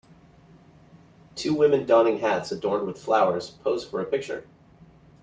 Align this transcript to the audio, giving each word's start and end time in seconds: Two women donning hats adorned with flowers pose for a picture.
Two 1.35 1.53
women 1.53 1.85
donning 1.85 2.17
hats 2.21 2.51
adorned 2.51 2.87
with 2.87 2.97
flowers 2.97 3.51
pose 3.51 3.85
for 3.87 4.01
a 4.01 4.05
picture. 4.05 4.47